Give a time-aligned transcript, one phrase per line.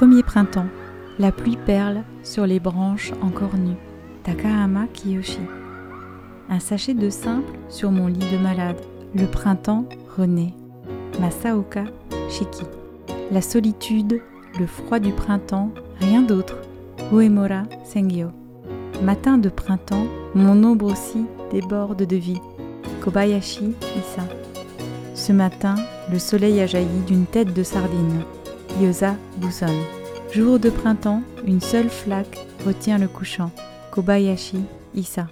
[0.00, 0.68] premier printemps,
[1.18, 3.76] la pluie perle sur les branches encore nues.
[4.22, 5.40] Takahama Kiyoshi.
[6.48, 8.80] Un sachet de simple sur mon lit de malade.
[9.14, 9.84] Le printemps
[10.16, 10.54] renaît.
[11.20, 11.84] Masaoka
[12.30, 12.62] Shiki.
[13.30, 14.22] La solitude,
[14.58, 16.56] le froid du printemps, rien d'autre.
[17.12, 18.28] Uemura Sengyo.
[19.02, 22.40] Matin de printemps, mon ombre aussi déborde de vie.
[23.02, 24.22] Kobayashi Issa.
[25.14, 25.74] Ce matin,
[26.10, 28.22] le soleil a jailli d'une tête de sardine.
[28.78, 29.74] Yosa Buson.
[30.32, 33.50] Jour de printemps, une seule flaque retient le couchant.
[33.90, 34.62] Kobayashi
[34.94, 35.26] Issa.